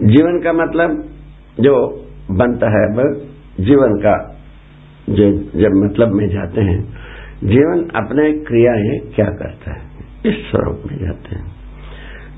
जीवन 0.00 0.40
का 0.44 0.52
मतलब 0.52 1.04
जो 1.60 2.04
बनता 2.30 2.66
है 2.66 2.86
जीवन 3.64 3.94
का 3.98 4.42
जो, 5.10 5.32
जब 5.32 5.84
मतलब 5.84 6.12
में 6.12 6.28
जाते 6.28 6.60
हैं, 6.60 6.82
जीवन 7.44 8.04
अपने 8.04 8.32
क्रियाएँ 8.32 9.12
क्या 9.14 9.26
करता 9.26 9.70
है? 9.70 9.80
इस 10.26 10.50
स्वरूप 10.50 10.82
में 10.86 10.98
जाते 10.98 11.36
हैं। 11.36 11.44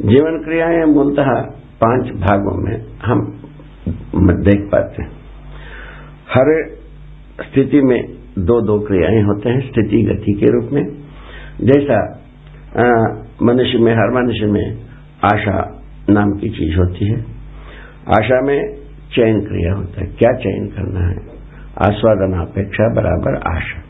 जीवन 0.03 0.43
क्रियाएँ 0.45 0.85
मूलतः 0.85 1.31
पाँच 1.81 2.07
भागों 2.07 2.65
में 2.65 2.87
हम 3.05 3.43
देख 4.45 4.61
पाते 4.73 5.03
हैं। 5.03 5.11
हर 6.31 6.71
स्थिति 7.43 7.81
में 7.81 8.05
दो 8.39 8.61
दो 8.61 8.81
क्रियाएँ 8.81 9.23
होते 9.23 9.49
हैं, 9.49 9.61
स्थिति 9.61 10.03
गति 10.03 10.33
के 10.33 10.47
रूप 10.47 10.71
में। 10.73 10.85
जैसा 11.61 12.25
मनुष्य 13.43 13.79
में, 13.79 13.93
हर 13.93 14.23
मनुष्य 14.23 14.47
में 14.47 14.81
आशा 15.25 15.83
नाम 16.11 16.31
की 16.31 16.49
चीज़ 16.49 16.79
होती 16.79 17.13
है। 17.13 17.38
आशा 18.09 18.41
में 18.41 18.77
चयन 19.15 19.41
क्रिया 19.41 19.75
होता 19.75 20.01
है। 20.01 20.07
क्या 20.07 20.33
चयन 20.33 20.67
करना 20.67 21.01
है? 21.01 21.17
आस्वादन 21.79 22.39
अपेक्षा 22.41 22.95
बराबर 22.95 23.57
आशा। 23.57 23.83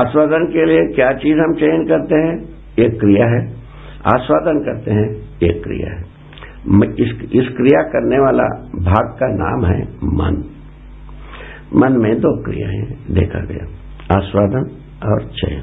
आस्वादन 0.00 0.46
के 0.46 0.66
लिए 0.66 0.94
क्या 0.94 1.12
चीज़ 1.12 1.38
हम 1.38 1.54
चयन 1.54 1.84
करते 1.84 2.14
हैं? 2.14 2.48
एक 2.78 3.00
क्रिया 3.00 3.26
है। 3.26 3.46
आस्वादन 4.14 4.60
करते 4.60 4.90
हैं 4.90 5.10
एक 5.42 5.64
क्रिया 5.64 5.92
है। 5.92 6.12
इस, 6.84 7.30
इस 7.32 7.56
क्रिया 7.56 7.82
करने 7.82 8.18
वाला 8.18 8.44
भाग 8.74 9.16
का 9.20 9.26
नाम 9.26 9.66
है 9.66 9.82
मन। 10.04 10.44
मन 11.76 11.92
में 11.92 12.16
दो 12.16 12.42
क्रियाएँ 12.42 12.82
देखा 13.10 13.38
गया। 13.38 13.68
आस्वादन 14.18 14.70
और 15.12 15.22
चयन। 15.24 15.62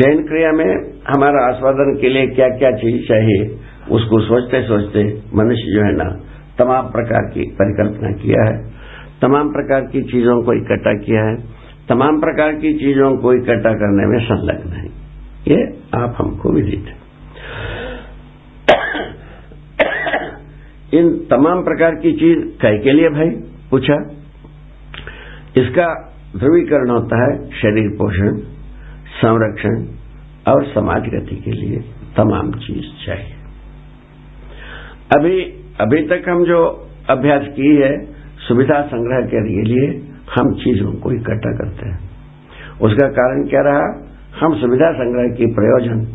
चयन 0.00 0.26
क्रिया 0.26 0.52
में 0.52 0.74
हमारा 1.16 1.56
आस्वादन 1.56 1.98
के 2.00 2.08
लिए 2.08 2.26
क्या 2.26 2.48
क्या 2.48 2.70
चीज़ 2.70 3.08
चाहिए? 3.08 3.58
उसको 3.90 4.20
सोचते 4.20 4.62
सोचते 4.62 5.22
मनुष्य 5.34 5.72
जो 5.74 5.84
है 5.84 5.92
ना, 5.96 6.10
तमाम 6.58 6.86
प्रकार 6.86 7.20
की 7.20 7.42
परिकल्पना 7.42 8.10
किया 8.12 8.44
है, 8.44 8.74
तमाम 9.20 9.48
प्रकार 9.48 9.80
की 9.80 10.02
चीज़ों 10.02 10.42
को 10.42 10.52
इकट्ठा 10.52 10.92
किया 10.94 11.24
है, 11.24 11.36
तमाम 11.88 12.20
प्रकार 12.20 12.52
की 12.52 12.72
चीज़ों 12.74 13.16
को 13.16 13.32
इकट्ठा 13.32 13.72
करने 13.72 14.06
में 14.06 14.18
संलग्न 14.24 14.72
है। 14.72 14.86
ये 15.48 15.80
आप 15.94 16.16
हमको 16.18 16.52
विदित 16.52 16.86
इन 20.94 21.08
तमाम 21.30 21.62
प्रकार 21.64 21.94
की 21.94 22.12
चीज़ 22.12 22.38
कई 22.62 22.78
के 22.78 22.92
लिए 22.92 23.08
भाई, 23.08 23.28
पूछा? 23.70 23.94
इसका 25.56 25.86
ध्रुवीकरण 26.36 26.90
होता 26.90 27.22
है 27.22 27.50
शरीर 27.50 27.88
पोषण, 27.90 28.36
संरक्षण 29.14 29.84
और 30.52 30.64
समाज 30.64 31.02
गति 31.02 31.36
के 31.36 31.50
लिए 31.50 31.78
तमाम 32.16 32.52
चीज़ 32.52 33.06
चाहिए। 33.06 33.33
अभी 35.16 35.40
अभी 35.80 36.08
तक 36.08 36.28
हम 36.28 36.44
जो 36.44 36.88
अभ्यास 37.10 37.42
की 37.42 37.76
है, 37.76 38.04
सुविधा 38.48 38.82
संग्रह 38.82 39.26
के 39.26 39.40
लिए 39.40 40.02
हम 40.36 40.54
चीज़ों 40.54 40.92
को 40.92 41.12
इकट्ठा 41.12 41.52
करते 41.52 41.88
हैं। 41.88 41.98
उसका 42.82 43.08
कारण 43.08 43.46
क्या 43.48 43.60
रहा? 43.60 44.10
हम 44.40 44.54
सुविधा 44.54 44.92
संग्रह 44.92 45.36
की 45.36 45.46
प्रयोजन 45.46 46.06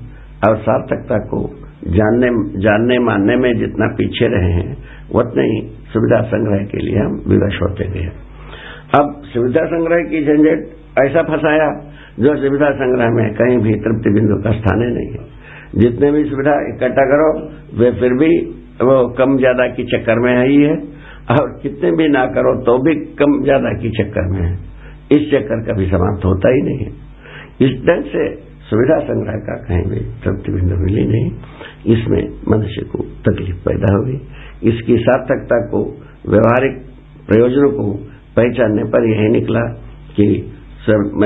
और 0.47 0.57
सार्थकता 0.57 1.17
को 1.17 1.49
जानने 1.87 2.59
जानने 2.61 2.99
मानने 2.99 3.35
में 3.35 3.59
जितना 3.59 3.87
पीछे 3.87 4.27
रहे 4.27 4.51
हैं, 4.51 4.77
उतने 5.15 5.43
ही 5.43 5.61
सुविधा 5.93 6.21
संग्रह 6.21 6.65
के 6.65 6.77
लिए 6.77 6.99
हम 6.99 7.21
विवश 7.27 7.61
होते 7.61 7.83
गए 7.83 8.11
अब 8.99 9.21
सुविधा 9.33 9.65
संग्रह 9.65 10.09
की 10.09 10.25
झंझट 10.25 10.67
ऐसा 10.99 11.21
फंसाया 11.21 11.69
जो 12.19 12.35
सुविधा 12.35 12.71
संग्रह 12.71 13.05
में 13.09 13.33
कहीं 13.33 13.57
भी 13.57 13.73
तृप्ति 13.73 14.09
बिंदु 14.09 14.43
का 14.43 14.51
स्थान 14.51 14.79
नहीं 14.79 15.07
है। 15.07 15.39
जितने 15.75 16.11
भी 16.11 16.23
सुविधा 16.29 16.53
इकट्ठा 16.75 17.01
करो, 17.01 17.49
वे 17.79 17.91
फिर 17.91 18.13
भी 18.13 18.58
वो 18.79 18.97
कम 19.15 19.37
ज़्यादा 19.37 19.67
के 19.69 19.83
चक्कर 19.87 20.19
में 20.19 20.31
है 20.31 20.47
ही 20.47 20.57
है 20.61 20.75
और 21.31 21.47
कितने 21.63 21.91
भी 21.93 22.07
ना 22.09 22.25
करो 22.35 22.53
तो 22.63 22.77
भी 22.83 22.93
कम 23.15 23.41
ज़्यादा 23.43 23.71
के 23.81 23.89
चक्कर 23.93 24.29
में 24.29 24.41
है। 24.41 24.51
इस 25.11 25.25
चक्कर 25.31 25.63
कभी 25.65 25.87
समाप्त 25.87 26.25
होता 26.25 26.49
ही 26.49 26.61
नहीं 26.61 26.77
है। 26.79 26.91
इस 27.61 27.73
ढंग 27.87 28.03
से 28.11 28.27
सुविधा 28.69 28.97
संग्रह 29.05 29.39
का 29.45 29.55
कहीं 29.63 29.85
भी 29.85 29.99
बिंदु 30.49 30.75
मिली 30.77 31.05
नहीं। 31.07 31.93
इसमें 31.93 32.21
मनुष्य 32.49 32.85
को 32.91 33.03
तकलीफ़ 33.25 33.57
पैदा 33.65 33.95
हुई 33.95 34.19
इसकी 34.65 34.97
सार्थकता 34.99 35.59
को, 35.67 35.81
व्यवहारिक 36.27 36.77
प्रयोजनों 37.27 37.71
को 37.73 37.91
पहचानने 38.37 38.83
पर 38.91 39.09
यही 39.09 39.29
निकला 39.31 39.61
कि 40.15 40.27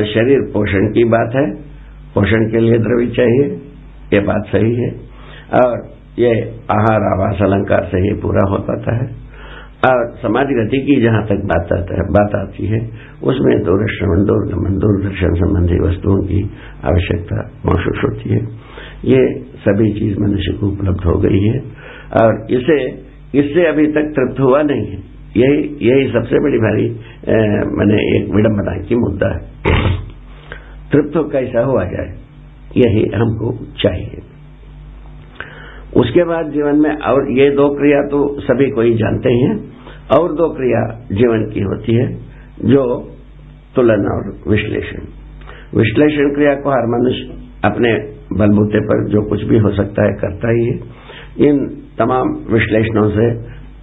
शरीर 0.09 0.41
पोषण 0.53 0.91
की 0.93 1.03
बात 1.09 1.35
है। 1.35 1.45
पोषण 2.15 2.49
के 2.51 2.59
लिए 2.59 2.77
द्रव्य 2.79 3.07
चाहिए, 3.13 3.45
ये 4.13 4.19
बात 4.25 4.47
सही 4.47 4.75
है। 4.75 4.89
और 5.55 5.77
ये 6.19 6.31
आहार, 6.71 7.01
आवास, 7.13 7.41
अलंकार 7.41 7.87
से 7.91 7.97
ही 7.97 8.13
पूरा 8.21 8.49
हो 8.49 8.57
पाता 8.57 8.95
है। 8.95 9.23
और 9.87 10.15
समाज 10.21 10.47
गति 10.47 10.77
की 10.77 11.01
जहाँ 11.01 11.25
तक 11.25 11.39
बात 11.45 11.71
आता 11.73 11.93
है, 11.93 12.03
बात 12.09 12.35
आती 12.35 12.65
है, 12.65 12.79
उसमें 13.23 13.63
दूरश्रवण 13.63 14.25
दूरगमन 14.25 14.77
दूरदर्शन 14.77 15.33
संबंधी 15.33 15.79
वस्तुओं 15.79 16.21
की 16.23 16.41
आवश्यकता 16.85 17.51
महसूस 17.65 18.01
होती 18.03 18.29
है। 18.29 18.39
ये 19.05 19.39
सभी 19.39 19.91
चीज़ 19.99 20.19
मनुष्य 20.19 20.57
को 20.59 20.67
उपलब्ध 20.67 21.03
हो 21.05 21.17
गई 21.19 21.39
है। 21.39 21.59
और 22.21 22.47
इसे, 22.51 22.77
इससे 23.39 23.65
अभी 23.65 23.87
तक 23.87 24.13
तृप्त 24.15 24.39
हुआ 24.39 24.61
नहीं 24.61 24.85
है। 24.87 24.99
यही 25.37 25.77
यही 25.81 26.11
सबसे 26.11 26.39
बड़ी 26.43 26.57
भारी 26.57 26.89
मैंने 27.77 28.01
एक 28.17 28.33
विडम्बना 28.35 28.81
की 28.83 28.95
मुद्दा 28.95 29.29
है। 29.35 29.41
तृप्त 30.91 31.13
कैसा 31.31 31.61
हुआ 31.61 31.83
जाए, 31.83 32.11
यही 32.77 33.05
हमको 33.15 33.65
चाहिए। 33.81 34.32
उसके 35.95 36.23
बाद 36.23 36.51
जीवन 36.51 36.75
में 36.75 36.97
और 36.97 37.39
ये 37.39 37.49
दो 37.49 37.67
क्रिया 37.75 38.01
तो 38.01 38.41
सभी 38.41 38.69
को 38.69 38.81
ही 38.81 38.93
जानते 38.93 39.33
हैं 39.33 39.55
और 40.17 40.33
दो 40.33 40.49
क्रिया 40.49 40.81
जीवन 41.11 41.51
की 41.53 41.59
होती 41.59 41.95
है, 41.95 42.13
जो 42.65 43.09
तुलन 43.75 44.05
और 44.11 44.51
विश्लेषण। 44.51 45.05
विश्लेषण 45.77 46.33
क्रिया 46.33 46.55
को 46.55 46.69
हर 46.69 46.87
मनुष्य 46.87 47.43
अपने 47.65 47.93
बलबूते 48.37 48.79
पर 48.79 49.09
जो 49.09 49.29
कुछ 49.29 49.43
भी 49.43 49.57
हो 49.57 49.71
सकता 49.71 50.03
है 50.03 50.13
करता 50.13 50.51
ही 50.51 50.65
है। 50.65 50.79
इन 51.49 51.67
तमाम 51.99 52.35
विश्लेषणों 52.53 53.09
से 53.09 53.33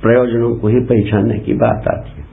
प्रयोजनों 0.03 0.57
को 0.57 0.69
ही 0.69 0.81
पहचानने 0.81 1.39
की 1.39 1.53
बात 1.53 1.89
आती 1.89 2.21
है। 2.21 2.25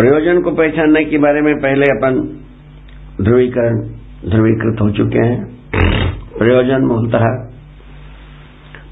प्रयोजन 0.00 0.42
को 0.42 0.50
पहचानने 0.50 1.04
के 1.04 1.18
बारे 1.18 1.40
में 1.40 1.54
पहले 1.56 1.86
अपन 1.86 2.38
ध्रुवीकरण, 3.24 3.80
ध्रुवीकृत 4.30 4.80
हो 4.80 4.90
चुके 4.90 5.18
हैं। 5.18 5.58
प्रयोजन 6.38 6.84
मूलतः 6.84 7.24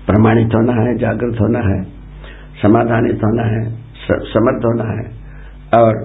प्रमाणित 0.07 0.47
होना 0.47 0.73
है, 0.73 0.99
जागृत 0.99 1.41
होना 1.41 1.59
है, 1.59 1.85
समाधानित 2.63 3.17
होना 3.17 3.43
है 3.43 3.89
समर्थ 4.11 4.65
होना 4.65 4.85
है, 4.85 5.11
और 5.83 5.97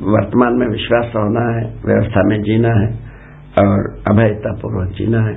वर्तमान 0.00 0.52
में 0.52 0.66
विश्वास 0.66 1.04
होना 1.04 1.56
है, 1.56 1.74
व्यवस्था 1.86 2.22
में 2.22 2.42
जीना 2.42 2.68
है, 2.68 2.94
और 3.64 4.02
अभयतापूर्वक 4.10 4.92
जीना 4.92 5.18
है, 5.18 5.34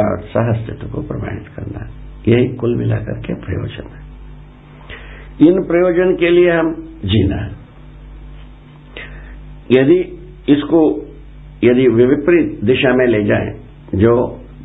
और 0.00 0.20
सहस्तित्व 0.20 0.86
को 0.94 1.02
प्रमाणित 1.02 1.48
करना 1.56 1.84
है। 1.84 1.90
यही 2.28 2.48
कुल 2.48 2.76
मिलाकर 2.76 3.18
के 3.18 3.34
प्रयोजन 3.34 3.88
है। 3.88 4.00
इन 5.48 5.62
प्रयोजन 5.62 6.16
के 6.16 6.30
लिए 6.30 6.50
हम 6.50 6.74
जीना 7.04 7.36
है। 7.36 7.67
यदि 9.70 9.98
इसको, 10.48 10.80
यदि 11.64 11.86
विपरीत 11.88 12.60
दिशा 12.64 12.92
में 12.94 13.06
ले 13.06 13.22
जाए, 13.24 13.48
जो 13.94 14.14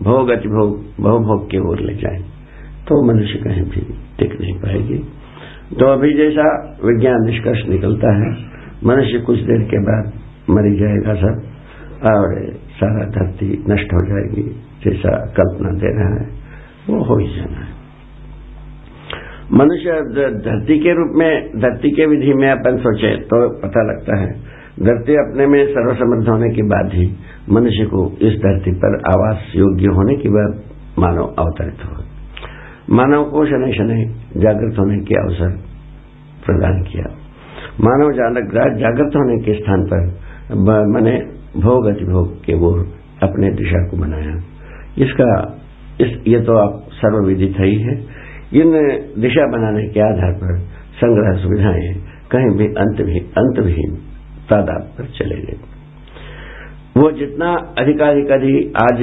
भोग 0.01 0.29
अतिभोग 0.29 0.69
बहुभोग 0.99 1.49
की 1.51 1.59
ओर 1.61 1.79
ले 1.81 1.95
जाए 1.95 2.19
तो 2.87 2.95
मनुष्य 3.05 3.39
कहीं 3.39 3.63
भी 3.63 3.81
टिक 4.19 4.31
नहीं 4.41 4.53
पाएगी। 4.59 4.97
तो 5.79 5.85
अभी 5.87 6.13
जैसा 6.13 6.45
विज्ञान 6.83 7.25
निष्कर्ष 7.25 7.61
निकलता 7.69 8.13
है, 8.15 8.29
मनुष्य 8.85 9.19
कुछ 9.19 9.39
देर 9.41 9.61
के 9.69 9.79
बाद 9.81 10.11
मरी 10.49 10.73
जाएगा 10.79 11.13
सब, 11.15 11.35
और 12.03 12.33
सारा 12.73 13.05
धरती 13.09 13.47
नष्ट 13.69 13.93
हो 13.93 14.01
जाएगी, 14.07 14.43
जैसा 14.83 15.13
कल्पना 15.37 15.71
दे 15.79 15.93
रहा 15.93 16.09
है, 16.15 16.25
वो 16.89 17.03
हो 17.03 17.17
ही 17.17 17.27
जाना 17.35 17.59
है। 17.59 17.71
मनुष्य 19.53 19.99
धरती 20.41 20.79
के 20.79 20.93
रूप 20.93 21.15
में, 21.15 21.31
धरती 21.59 21.91
के 21.91 22.05
विधि 22.05 22.33
में 22.33 22.49
अपन 22.51 22.77
सोचे 22.79 23.15
तो 23.25 23.39
पता 23.59 23.83
लगता 23.83 24.19
है 24.21 24.31
धरती 24.79 25.13
अपने 25.13 25.47
में 25.47 25.65
सर्वसमर्थ 25.65 26.29
होने 26.29 26.49
के 26.49 26.61
बाद 26.61 26.89
ही 26.93 27.15
मनुष्य 27.49 27.85
को 27.85 28.17
इस 28.21 28.33
धरती 28.33 28.71
पर 28.71 28.95
आवास 28.95 29.43
योग्य 29.55 29.85
होने 29.85 30.15
के 30.15 30.29
बाद 30.29 30.61
मानव 30.99 31.23
अवतरित 31.23 31.85
होगा 31.85 32.03
मानव 32.89 33.23
को 33.23 33.45
शनि 33.45 33.73
शनि 33.73 34.05
जागृत 34.41 34.79
होने 34.79 34.97
के 34.97 35.15
अवसर 35.15 35.49
प्रदान 36.45 36.81
किया। 36.81 37.15
मानव 37.81 38.11
जागृत 38.79 39.15
होने 39.15 39.43
के 39.43 39.53
स्थान 39.53 39.83
पर 39.83 40.05
मैंने 40.87 41.17
भोग 41.59 41.85
अतिभोग 41.85 42.45
के 42.45 42.53
वो 42.53 42.71
अपने 43.23 43.51
दिशा 43.51 43.87
को 43.87 43.97
बनाया। 43.97 44.43
इसका, 44.97 45.59
इस, 46.01 46.23
ये 46.27 46.39
तो 46.39 46.57
आप 46.57 46.83
सर्वविदित 46.91 47.53
ही 47.59 47.75
है। 47.75 47.95
इन 48.53 48.71
दिशा 49.21 49.45
बनाने 49.47 49.87
के 49.87 49.99
आधार 49.99 50.33
पर 50.33 50.57
संग्रह 50.95 51.43
सुविधाएँ 51.43 51.93
कहीं 52.31 52.57
भी 52.57 52.65
अंत 52.65 53.01
भी 53.01 53.19
अंतविहीन 53.19 54.12
तादाद 54.49 54.83
पर 54.97 55.05
चले 55.17 55.41
गए। 55.41 55.57
वो 56.97 57.11
जितना 57.11 57.51
अधिकाधिक 57.77 58.31
आज 58.81 58.99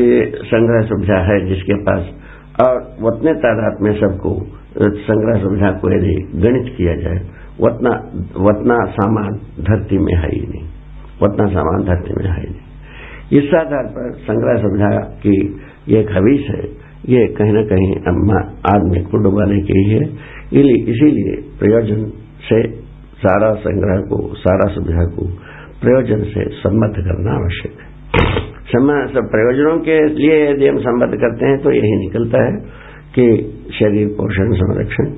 संग्रह 0.46 0.86
सुविधा 0.86 1.18
है 1.24 1.38
जिसके 1.46 1.76
पास, 1.82 2.02
और 2.62 2.76
उतने 3.04 3.32
तादाद 3.34 3.82
में 3.82 3.92
सबको 4.00 4.32
संग्रह 5.06 5.40
सुविधा 5.42 5.70
को 5.70 5.90
यदि 5.90 6.14
गणित 6.42 6.74
किया 6.76 6.94
जाए, 6.96 7.20
उतना 7.60 7.90
उतना 8.48 8.76
सामान 8.90 9.38
धरती 9.64 9.98
में 9.98 10.14
है 10.14 10.28
ही 10.28 10.40
नहीं। 10.40 10.66
उतना 11.22 11.46
सामान 11.46 11.84
धरती 11.84 12.14
में 12.14 12.28
है 12.30 12.40
ही 12.40 12.48
नहीं। 12.48 13.38
इस 13.38 13.54
आधार 13.54 13.86
पर 13.86 14.12
संग्रह 14.20 14.60
सुविधा 14.62 14.90
की 15.24 15.36
ये 15.88 16.02
खबीस 16.04 16.46
है। 16.50 16.62
ये 17.08 17.26
कहीं 17.34 17.52
न 17.52 17.64
कहीं 17.64 17.90
आदमी 18.70 19.00
को 19.00 19.18
डुबाने 19.18 19.60
के 19.62 19.78
है 19.90 20.02
इसीलिए 20.90 21.36
प्रयोजन 21.58 22.00
से 22.42 22.60
सारा 23.20 23.52
संग्रह 23.60 24.00
को, 24.10 24.18
सारा 24.36 24.66
सुविधा 24.74 25.04
को 25.14 25.24
प्रयोजन 25.80 26.22
से 26.30 26.44
सम्मत 26.56 26.94
करना 27.00 27.32
आवश्यक 27.34 27.72
है। 27.74 27.88
सब 29.12 29.28
प्रयोजनों 29.30 29.78
के 29.80 29.96
लिए 30.10 30.34
यदि 30.42 30.66
हम 30.66 30.76
संबद्ध 30.80 31.16
करते 31.16 31.46
हैं 31.46 31.58
तो 31.62 31.70
यही 31.72 31.96
निकलता 31.98 32.42
है 32.44 32.52
कि 33.14 33.24
शरीर, 33.72 34.08
पोषण, 34.18 34.52
संरक्षण 34.54 35.08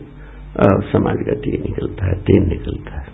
और 0.62 0.82
समाज 0.84 1.18
गति 1.28 1.50
निकलता 1.58 2.06
है, 2.06 2.14
तीन 2.22 2.48
निकलता 2.48 3.00
है। 3.00 3.10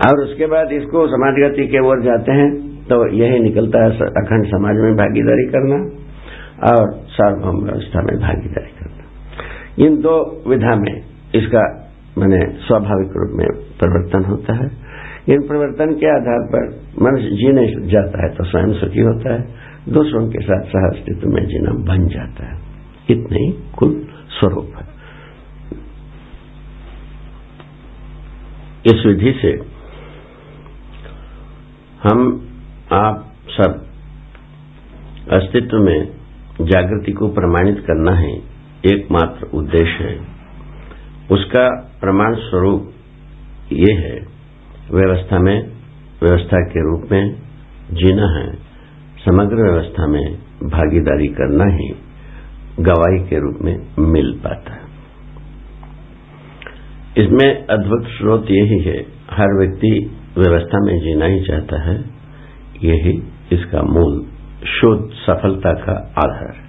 और 0.00 0.22
उसके 0.22 0.46
बाद 0.46 0.72
इसको 0.72 1.06
समाज 1.08 1.40
गति 1.40 1.66
के 1.66 1.80
ओर 1.86 2.02
जाते 2.02 2.32
हैं 2.32 2.50
तो 2.84 2.96
यही 3.14 3.38
निकलता 3.40 3.84
है 3.84 4.08
अखंड 4.18 4.46
समाज 4.48 4.76
में 4.76 4.92
भागीदारी 4.96 5.46
करना 5.48 5.78
और 6.66 6.92
सार्वभौम 7.14 7.64
व्यवस्था 7.64 8.02
में 8.02 8.14
भागीदारी 8.20 8.72
करना। 8.78 9.86
इन 9.86 9.96
दो 10.02 10.14
विधा 10.48 10.74
में 10.76 10.94
इसका 11.34 11.64
मैंने 12.18 12.40
स्वाभाविक 12.58 13.16
रूप 13.16 13.32
में 13.34 13.46
परिवर्तन 13.80 14.24
होता 14.24 14.54
है। 14.54 14.66
इन 15.28 15.42
परिवर्तन 15.42 15.94
के 15.94 16.06
आधार 16.06 16.44
पर 16.52 16.68
मनुष्य 17.02 17.36
जीने 17.36 17.66
जाता 17.90 18.22
है 18.24 18.34
तो 18.34 18.44
स्वयं 18.44 18.72
सुखी 18.72 19.00
होता 19.00 19.34
है। 19.34 19.40
दूसरों 19.88 20.28
के 20.28 20.42
साथ 20.42 20.62
सह 20.64 20.86
अस्तित्व 20.88 21.28
में 21.28 21.46
जीना 21.46 21.72
बन 21.84 22.06
जाता 22.08 22.46
है। 22.46 22.60
इतने 23.10 23.38
ही 23.38 23.50
कुल 23.78 24.06
स्वरूप 24.30 24.72
है। 24.76 24.84
इस 28.86 29.06
विधि 29.06 29.32
से 29.42 29.50
हम 32.02 32.48
आप 32.92 33.32
सब 33.50 33.84
अस्तित्व 35.32 35.78
में 35.78 36.08
जागृति 36.62 37.12
को 37.12 37.28
प्रमाणित 37.28 37.78
करना 37.86 38.12
है 38.12 38.32
एकमात्र 38.86 39.46
उद्देश्य 39.54 40.04
है। 40.04 40.35
उसका 41.30 41.92
प्रमाण 42.00 42.34
स्वरूप 42.34 42.92
ये 43.72 43.94
है। 43.94 44.26
व्यवस्था 44.90 45.38
में, 45.38 45.72
व्यवस्था 46.22 46.60
के 46.60 46.80
रूप 46.80 47.08
में 47.12 47.34
जीना 47.92 48.26
है। 48.38 48.54
समग्र 49.24 49.72
व्यवस्था 49.72 50.06
में 50.06 50.38
भागीदारी 50.64 51.26
करना 51.26 51.64
ही 51.64 51.94
गवाही 52.80 53.28
के 53.28 53.38
रूप 53.38 53.58
में 53.62 53.76
मिल 53.98 54.40
पाता 54.44 54.72
है। 54.72 54.86
इसमें 57.18 57.66
अद्भुत 57.66 58.04
स्रोत 58.04 58.46
यही 58.50 58.78
है। 58.80 59.06
हर 59.30 59.58
व्यक्ति 59.58 60.16
व्यवस्था 60.38 60.78
में 60.80 61.00
जीना 61.00 61.24
ही 61.24 61.44
चाहता 61.44 61.82
है। 61.82 62.04
यही 62.84 63.22
इसका 63.52 63.82
मूल 63.82 64.26
शुद्ध 64.66 65.10
सफलता 65.12 65.72
का 65.72 65.92
आधार 65.92 66.56
है। 66.56 66.66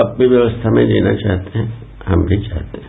आप 0.00 0.16
भी 0.18 0.26
व्यवस्था 0.26 0.70
में 0.70 0.86
जीना 0.88 1.14
चाहते 1.14 1.58
हैं, 1.58 1.78
हम 2.06 2.26
भी 2.26 2.48
चाहते 2.48 2.78
हैं। 2.78 2.87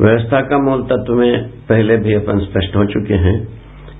व्यवस्था 0.00 0.40
का 0.40 0.58
मूल 0.58 0.82
तत्व 0.82 1.14
में 1.14 1.48
पहले 1.48 1.96
भी 1.96 2.14
अपन 2.14 2.38
स्पष्ट 2.38 2.76
हो 2.76 2.84
चुके 2.84 3.14
हैं। 3.14 3.48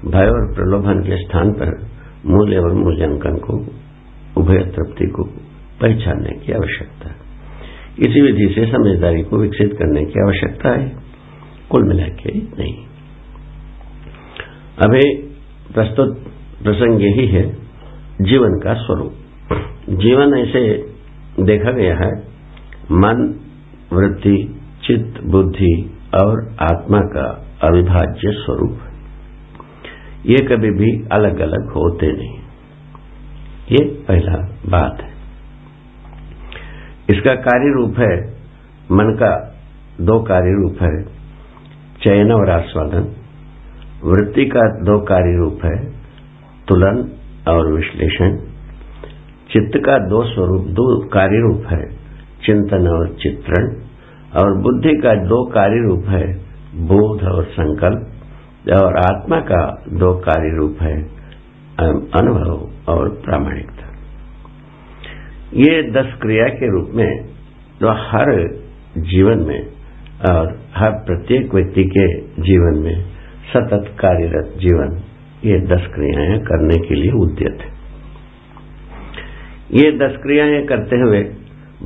भय 0.05 0.26
और 0.26 0.55
प्रलोभन 0.55 0.94
के 1.00 1.17
स्थान 1.17 1.52
पर 1.52 1.87
मूल्य 2.26 2.56
और 2.56 2.73
मूल्यांकन 2.73 3.37
को, 3.37 3.67
उभय 4.41 4.58
तृप्ति 4.58 5.06
को 5.06 5.25
पहचानने 5.81 6.46
की 6.46 6.52
आवश्यकता 6.52 7.08
है। 7.08 7.17
इसी 7.99 8.20
विधि 8.20 8.55
से 8.55 8.73
समझदारी 8.73 9.23
को 9.23 9.37
विकसित 9.37 9.73
करने 9.73 10.05
की 10.05 10.20
आवश्यकता 10.26 10.69
है। 10.69 10.93
कुल 11.70 11.88
मिला 11.88 12.08
के 12.08 12.38
नहीं। 12.38 12.75
अभी 14.82 15.23
प्रस्तुत 15.75 16.19
प्रसंग 16.62 17.02
यही 17.02 17.26
है, 17.26 17.56
जीवन 18.20 18.61
का 18.64 18.75
स्वरूप। 18.75 19.14
जीवन 19.90 20.38
ऐसे 20.38 20.85
देखा 21.40 21.70
गया 21.70 21.94
है, 21.94 22.19
मन, 22.93 23.40
वृत्ति 23.93 24.61
चित्त, 24.86 25.25
बुद्धि 25.25 25.98
और 26.14 26.56
आत्मा 26.60 26.98
का 26.98 27.46
अविभाज्य 27.62 28.31
स्वरूप 28.32 28.78
है। 28.82 28.94
ये 30.26 30.36
कभी 30.36 30.70
भी 30.70 31.08
अलग 31.12 31.38
अलग 31.38 31.72
होते 31.72 32.12
नहीं। 32.12 32.38
ये 33.72 33.84
पहला 33.84 34.56
बात 34.66 35.02
है। 35.02 35.14
इसका 37.10 37.34
कार्य 37.34 37.75
रूप 37.75 37.98
है, 37.98 38.31
मन 38.92 39.04
का 39.04 39.54
दो 40.00 40.22
कार्य 40.22 40.50
रूप 40.50 40.82
है, 40.82 41.04
चयन 42.02 42.32
और 42.32 42.50
आस्वादन। 42.50 43.16
वृत्ति 44.04 44.46
का 44.46 44.60
दो 44.60 45.00
कार्य 45.00 45.38
रूप 45.38 45.60
है, 45.64 45.90
तुलन 46.69 47.12
और 47.48 47.72
विश्लेषण। 47.72 48.37
चित्त 49.52 49.87
का 49.87 49.98
दो 49.98 50.25
स्वरूप, 50.25 50.66
दो 50.66 51.08
कार्य 51.08 51.38
रूप 51.40 51.64
है, 51.66 51.87
चिंतन 52.46 52.88
और 52.88 53.08
चित्रण। 53.22 53.83
और 54.34 54.54
बुद्धि 54.62 54.94
का 54.98 55.14
दो 55.25 55.44
कार्य 55.50 55.81
रूप 55.82 56.08
है, 56.08 56.26
बोध 56.84 57.22
और 57.28 57.44
संकल्प, 57.52 58.10
और 58.75 58.96
आत्मा 59.00 59.38
का 59.48 59.62
दो 59.98 60.12
कार्य 60.20 60.56
रूप 60.56 60.82
है 60.82 60.96
अनुभव 62.14 62.92
और 62.92 63.08
प्रामाणिकता। 63.25 63.86
ये 65.58 65.82
दस 65.92 66.12
क्रिया 66.22 66.46
के 66.54 66.70
रूप 66.72 66.90
में 66.94 67.10
तो 67.81 67.92
हर 68.04 68.31
जीवन 69.06 69.44
में 69.44 69.60
और 70.28 70.52
हर 70.76 70.90
प्रत्येक 71.06 71.54
व्यक्ति 71.54 71.84
के 71.88 72.06
जीवन 72.42 72.78
में 72.78 72.96
सतत 73.46 73.88
कार्यरत 74.00 74.52
जीवन, 74.58 75.00
ये 75.44 75.58
दस 75.66 75.88
क्रियाएँ 75.94 76.38
करने 76.44 76.78
के 76.88 76.94
लिए 76.94 77.12
उद्यत 77.22 77.58
है। 77.60 77.72
ये 79.75 79.90
दस 79.98 80.16
क्रियाएँ 80.22 80.62
करते 80.66 81.00
हुए 81.00 81.22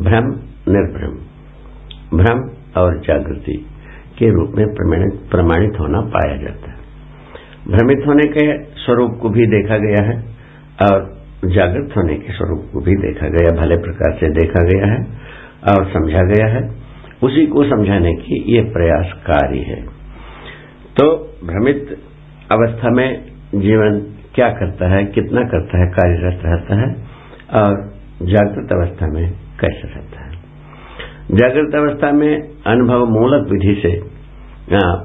भ्रम 0.01 0.31
निर्भ्रम। 0.69 1.17
भ्रम 2.15 2.41
और 2.77 2.99
जागृति 3.01 3.57
के 4.19 4.31
रूप 4.31 4.55
में 4.57 4.67
प्रमाणित 5.31 5.79
होना 5.81 6.01
पाया 6.15 6.37
जाता 6.37 6.71
है। 6.71 6.77
भ्रमित 7.69 8.07
होने 8.07 8.27
के 8.29 8.47
स्वरूप 8.77 9.19
को 9.23 9.29
भी 9.29 9.47
देखा 9.47 9.79
गया 9.79 10.05
है 10.05 10.17
और 10.83 11.07
जागृत 11.47 11.97
होने 11.97 12.15
के 12.15 12.33
स्वरूप 12.33 12.69
को 12.73 12.81
भी 12.81 12.95
देखा 12.97 13.29
गया, 13.29 13.51
भले 13.61 13.77
प्रकार 13.77 14.17
से 14.21 14.31
देखा 14.31 14.63
गया 14.65 14.87
है 14.93 15.01
और 15.69 15.85
समझा 15.93 16.23
गया 16.25 16.47
है। 16.55 16.63
उसी 17.23 17.47
को 17.47 17.65
समझाने 17.65 18.15
की 18.15 18.37
ये 18.55 18.63
प्रयास 18.73 19.13
कार्य 19.27 19.59
है। 19.69 19.81
तो 20.97 21.07
भ्रमित 21.45 21.99
अवस्था 22.53 22.91
में 22.91 23.09
जीवन 23.55 24.01
क्या 24.35 24.49
करता 24.51 24.89
है, 24.89 25.05
कितना 25.05 25.43
करता 25.43 25.79
है, 25.79 25.87
कार्यरत 25.91 26.43
रहता 26.45 26.81
है 26.81 26.89
और 27.55 27.77
जागृत 28.23 28.73
अवस्था 28.73 29.07
में 29.07 29.31
कैसे 29.61 29.89
रहता 29.89 30.25
है? 30.25 30.28
जागृत 31.31 31.75
अवस्था 31.75 32.11
में 32.13 32.31
अनुभव 32.67 33.05
मूलक 33.07 33.49
विधि 33.51 33.75
से 33.83 33.91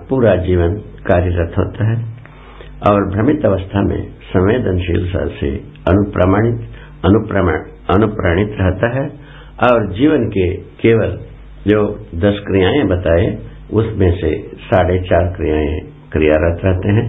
पूरा 0.10 0.36
जीवन 0.36 0.75
कार्यरत 1.08 1.58
होता 1.58 1.88
है 1.89 1.96
और 2.89 3.08
भ्रमित 3.10 3.46
अवस्था 3.46 3.82
में 3.82 4.00
संवेदनशीलता 4.22 5.25
से 5.39 5.50
अनुप्रमाणित 5.88 6.62
अनुप्राणित 7.89 8.56
रहता 8.60 8.89
है 8.96 9.03
और 9.63 9.92
जीवन 9.94 10.25
के 10.27 10.48
केवल 10.82 11.18
जो 11.68 11.82
दस 12.15 12.39
क्रियाएँ 12.48 12.84
बताए, 12.84 13.27
उसमें 13.74 14.12
से 14.12 14.32
साढ़े 14.63 15.00
चार 15.00 15.27
क्रियाएँ 15.27 15.80
क्रियारत 16.12 16.65
रहते 16.65 16.89
हैं। 16.89 17.06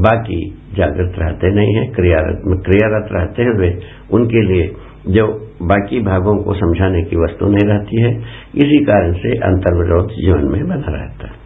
बाकी 0.00 0.40
जागृत 0.76 1.14
रहते 1.18 1.50
नहीं 1.54 1.74
है, 1.74 1.86
क्रियारत 1.86 2.42
क्रियारत 2.64 3.08
रहते 3.12 3.42
हुए 3.42 3.70
उनके 4.12 4.42
लिए 4.42 4.66
जो 5.08 5.50
बाकी 5.62 6.00
भागों 6.00 6.42
को 6.42 6.54
समझाने 6.54 7.02
की 7.02 7.16
वस्तु 7.16 7.46
नहीं 7.46 7.68
रहती 7.68 8.00
है, 8.00 8.18
इसी 8.54 8.84
कारण 8.84 9.12
से 9.12 9.28
अंतर्विरोध 9.38 10.08
जीवन 10.10 10.44
में 10.44 10.64
बना 10.64 10.86
रहता 10.88 11.26
है। 11.26 11.44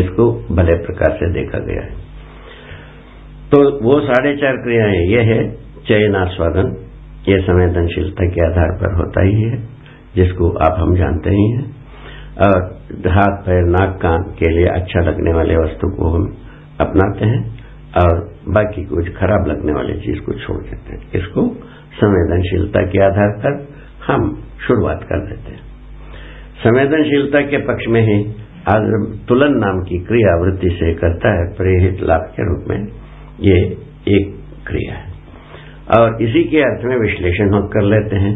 इसको 0.00 0.54
भले 0.54 0.74
प्रकार 0.74 1.10
से 1.10 1.32
देखा 1.32 1.58
गया 1.58 1.82
है। 1.82 1.90
तो 3.50 3.84
वो 3.84 4.00
साढ़े 4.00 4.36
चार 4.36 4.56
क्रियाएँ, 4.56 5.06
ये 5.06 5.20
है 5.20 5.52
चयन 5.88 6.16
आस्वादन। 6.16 6.88
ये 7.28 7.38
संवेदनशीलता 7.38 8.26
के 8.26 8.46
आधार 8.46 8.78
पर 8.80 8.94
होता 8.96 9.22
ही 9.22 9.42
है, 9.42 9.68
जिसको 10.16 10.50
आप 10.50 10.76
हम 10.78 10.96
जानते 10.96 11.30
ही 11.30 11.50
हैं। 11.50 11.82
और 12.46 12.82
हाथ, 13.06 13.46
पैर, 13.46 13.62
नाक, 13.62 13.98
कान 14.02 14.22
के 14.22 14.48
लिए 14.48 14.66
अच्छा 14.66 15.00
लगने 15.00 15.32
वाले 15.32 15.56
वस्तु 15.56 15.96
को 15.96 16.08
हम 16.08 16.36
अपनाते 16.80 17.26
हैं 17.26 17.60
और 18.04 18.34
बाकी 18.48 18.84
कुछ 18.84 19.08
खराब 19.08 19.46
लगने 19.46 19.72
वाली 19.72 20.00
चीज़ 20.00 20.20
को 20.20 20.32
छोड़ 20.32 20.62
देते 20.62 20.96
हैं। 20.96 21.10
इसको 21.14 21.42
संवेदनशीलता 21.94 22.82
के 22.86 23.02
आधार 23.04 23.32
पर 23.40 23.58
हम 24.06 24.30
शुरुआत 24.66 25.02
कर 25.04 25.26
देते 25.26 25.52
हैं। 25.52 25.60
संवेदनशीलता 26.58 27.40
के 27.46 27.58
पक्ष 27.64 27.86
में 27.88 28.00
ही 28.02 28.18
आज 28.68 28.84
तुलन 29.28 29.56
नाम 29.58 29.80
की 29.82 29.98
क्रिया 30.04 30.34
वृत्ति 30.40 30.70
से 30.72 30.92
करता 30.96 31.30
है, 31.32 31.46
प्रेरित 31.54 32.02
लाभ 32.02 32.26
के 32.36 32.42
रूप 32.44 32.68
में 32.68 32.80
ये 33.40 33.58
एक 34.08 34.34
क्रिया 34.66 34.94
है। 34.94 35.10
और 35.90 36.22
इसी 36.22 36.42
के 36.44 36.60
अर्थ 36.62 36.84
में 36.84 36.96
विश्लेषण 36.98 37.54
हम 37.54 37.66
कर 37.68 37.84
लेते 37.86 38.16
हैं 38.18 38.34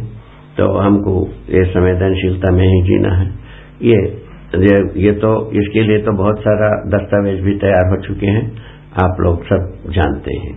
तो 0.56 0.66
हमको 0.78 1.12
ये 1.50 1.64
संवेदनशीलता 1.66 2.52
में 2.52 2.64
ही 2.64 2.80
जीना 2.84 3.14
है। 3.16 3.26
ये 3.82 3.98
ये 4.98 5.12
तो 5.20 5.30
इसके 5.52 5.82
लिए 5.82 5.98
तो 5.98 6.12
बहुत 6.18 6.38
सारा 6.40 6.68
दस्तावेज़ 6.90 7.40
भी 7.42 7.54
तैयार 7.58 7.88
हो 7.90 7.96
चुके 8.02 8.26
हैं, 8.28 8.44
आप 9.02 9.20
लोग 9.20 9.44
सब 9.44 9.90
जानते 9.90 10.34
हैं। 10.36 10.54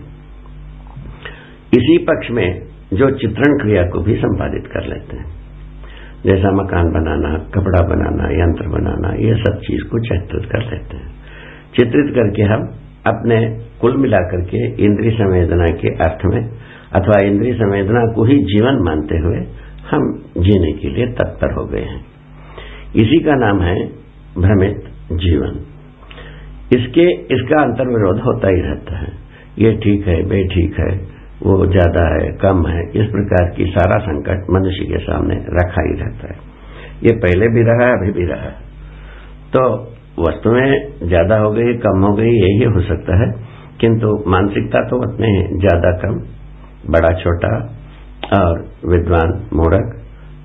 इसी 1.72 1.96
पक्ष 2.04 2.30
में 2.30 2.46
जो 2.92 3.10
चित्रण 3.10 3.58
क्रिया 3.58 3.82
को 3.82 4.00
भी 4.00 4.14
संपादित 4.14 4.66
कर 4.72 4.86
लेते 4.86 5.16
हैं। 5.16 5.40
जैसा 6.26 6.50
मकान 6.50 6.84
बनाना, 6.84 7.38
कपड़ा 7.38 7.82
बनाना, 7.82 8.42
यंत्र 8.42 8.68
बनाना, 8.68 9.14
ये 9.14 9.34
सब 9.34 9.60
चीज़ 9.60 9.88
को 9.88 9.98
चित्रित 9.98 10.50
कर 10.52 10.58
लेते 10.58 10.96
हैं। 10.96 11.10
चित्रित 11.78 12.14
करके 12.14 12.42
हम 12.42 12.62
अपने 13.06 13.64
कुल 13.80 13.96
मिलाकर 13.96 14.40
के 14.40 14.84
इंद्रिय 14.84 15.10
संवेदना 15.10 15.64
के 15.64 15.88
अर्थ 15.88 16.18
में 16.24 16.50
अथवा 16.92 17.26
इंद्रिय 17.26 17.54
संवेदना 17.54 18.12
को 18.12 18.24
ही 18.24 18.38
जीवन 18.38 18.82
मानते 18.84 19.18
हुए 19.18 19.46
हम 19.90 20.24
जीने 20.38 20.72
के 20.72 20.88
लिए 20.88 21.06
तत्पर 21.06 21.52
हो 21.52 21.66
गए 21.66 21.82
हैं। 21.82 22.04
इसी 22.96 23.24
का 23.24 23.34
नाम 23.34 23.60
है 23.60 23.86
भ्रमित 24.38 24.84
जीवन। 25.12 25.60
इसके, 26.72 27.12
इसका 27.12 27.62
अंतर्विरोध 27.62 28.20
होता 28.20 28.48
ही 28.48 28.60
रहता 28.60 28.98
है। 28.98 29.12
ये 29.58 29.76
ठीक 29.76 30.06
है 30.06 30.22
बे 30.22 30.44
ठीक 30.44 30.80
है 30.80 31.19
वो 31.42 31.66
ज़्यादा 31.66 32.14
है, 32.14 32.32
कम 32.32 32.66
है, 32.66 32.82
इस 32.90 33.06
प्रकार 33.06 33.50
की 33.56 33.64
सारा 33.64 33.98
संकट 33.98 34.50
मनुष्य 34.50 34.84
के 34.84 34.98
सामने 34.98 35.34
रखा 35.34 35.82
ही 35.82 35.94
रहता 36.00 36.28
है। 36.28 36.38
ये 37.02 37.16
पहले 37.16 37.48
भी 37.48 37.62
रहा 37.62 37.86
है 37.86 37.92
अभी 37.98 38.12
भी 38.12 38.24
रहा। 38.24 38.50
तो 39.56 39.86
वस्तुएँ 40.18 40.92
ज़्यादा 41.08 41.38
हो 41.38 41.50
गई, 41.50 41.74
कम 41.74 42.04
हो 42.04 42.12
गई, 42.14 42.30
यही 42.30 42.64
हो 42.64 42.80
सकता 42.80 43.16
है, 43.16 43.32
किंतु 43.80 44.24
मानसिकता 44.26 44.80
तो 44.80 44.96
उतने 44.96 45.58
ज़्यादा 45.58 45.92
कम, 45.92 46.20
बड़ा 46.90 47.12
छोटा, 47.12 47.76
और 48.36 48.68
विद्वान, 48.84 49.48
मूर्ख, 49.52 49.96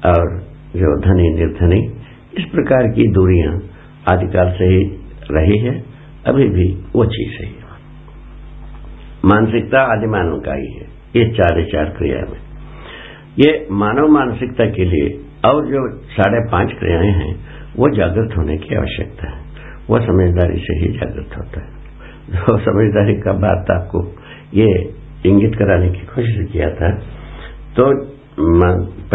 और 0.05 0.39
जो 0.75 0.99
धनी, 1.01 1.29
निर्धनी, 1.33 1.81
इस 2.37 2.45
प्रकार 2.51 2.87
की 2.87 3.07
दूरियाँ 3.11 3.61
आदिकाल 4.11 4.51
से 4.51 4.65
ही 4.65 4.81
रही 5.31 5.57
है, 5.57 5.83
अभी 6.27 6.49
भी 6.49 6.83
वो 6.95 7.05
चीज़ 7.05 7.43
है। 7.43 7.64
मानसिकता 9.25 9.81
आदि 9.81 10.07
मानव 10.07 10.39
का 10.39 10.53
ही 10.53 10.73
है। 10.73 10.85
ये 11.15 11.29
चार 11.31 11.63
चार 11.63 11.85
क्रिया 11.85 12.17
में 12.17 12.39
ये 13.39 13.67
मानव 13.71 14.07
मानसिकता 14.07 14.65
के 14.65 14.85
लिए 14.85 15.19
और 15.45 15.65
जो 15.65 15.97
साढ़े 15.97 16.51
पाँच 16.51 16.73
क्रियाएँ 16.79 17.11
हैं, 17.11 17.35
वो 17.77 17.95
जागृत 17.95 18.37
होने 18.37 18.57
की 18.57 18.75
आवश्यकता 18.75 19.29
है। 19.29 19.43
वो 19.89 19.99
समझदारी 19.99 20.59
से 20.59 20.75
ही 20.75 20.87
जागृत 20.93 21.37
होता 21.37 21.61
है। 21.61 21.75
जो 22.29 22.57
समझदारी 22.57 23.15
का 23.15 23.33
बात 23.33 23.71
आपको 23.71 24.15
ये 24.53 24.93
इंगित 25.25 25.55
कराने 25.55 25.89
की 25.89 25.99
कोशिश 25.99 26.51
किया 26.51 26.69
था। 26.69 26.91
तो 27.79 28.15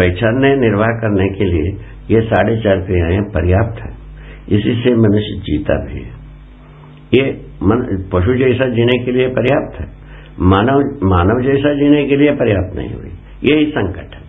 पहचानने 0.01 0.55
निर्वाह 0.55 0.87
करने 0.87 1.29
के 1.29 1.45
लिए 1.45 1.71
ये 2.15 2.21
साढ़े 2.21 2.57
चार 2.57 2.81
क्रियाएँ 2.81 3.21
पर्याप्त 3.21 3.81
है। 3.81 3.91
इसी 4.57 4.83
से 4.83 4.95
मनुष्य 4.95 5.39
जीता 5.39 5.85
भी 5.85 5.99
है। 5.99 6.21
ये 7.13 7.45
पशु 8.13 8.33
जैसा 8.33 8.65
जीने 8.65 9.05
के 9.05 9.11
लिए 9.11 9.27
पर्याप्त 9.27 9.79
है। 9.79 10.00
मानव 10.41 10.99
मानव 11.03 11.43
जैसा 11.43 11.73
जीने 11.73 12.05
के 12.05 12.15
लिए 12.15 12.31
पर्याप्त 12.31 12.75
नहीं 12.75 12.93
हुई। 12.93 13.11
यही 13.43 13.65
संकट 13.65 14.15
है। 14.15 14.21